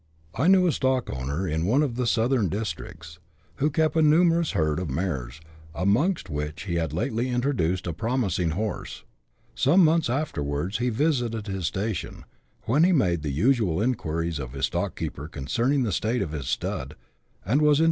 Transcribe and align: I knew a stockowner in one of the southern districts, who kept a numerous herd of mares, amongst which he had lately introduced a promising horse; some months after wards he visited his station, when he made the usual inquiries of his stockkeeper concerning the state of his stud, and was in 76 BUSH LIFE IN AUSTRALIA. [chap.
I 0.33 0.47
knew 0.47 0.65
a 0.65 0.71
stockowner 0.71 1.47
in 1.47 1.63
one 1.67 1.83
of 1.83 1.95
the 1.95 2.07
southern 2.07 2.49
districts, 2.49 3.19
who 3.57 3.69
kept 3.69 3.95
a 3.95 4.01
numerous 4.01 4.53
herd 4.53 4.79
of 4.79 4.89
mares, 4.89 5.39
amongst 5.75 6.27
which 6.27 6.63
he 6.63 6.73
had 6.77 6.91
lately 6.91 7.29
introduced 7.29 7.85
a 7.85 7.93
promising 7.93 8.49
horse; 8.57 9.03
some 9.53 9.83
months 9.83 10.09
after 10.09 10.41
wards 10.41 10.79
he 10.79 10.89
visited 10.89 11.45
his 11.45 11.67
station, 11.67 12.25
when 12.63 12.83
he 12.83 12.91
made 12.91 13.21
the 13.21 13.29
usual 13.29 13.79
inquiries 13.79 14.39
of 14.39 14.53
his 14.53 14.65
stockkeeper 14.67 15.27
concerning 15.29 15.83
the 15.83 15.91
state 15.91 16.23
of 16.23 16.31
his 16.31 16.47
stud, 16.47 16.95
and 16.95 16.97
was 16.97 16.97
in 16.97 16.97
76 16.97 16.97
BUSH 16.97 16.97
LIFE 16.97 16.97
IN 16.97 17.59
AUSTRALIA. 17.67 17.75
[chap. 17.75 17.79